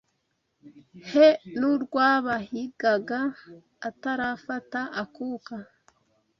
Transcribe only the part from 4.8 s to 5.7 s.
akuka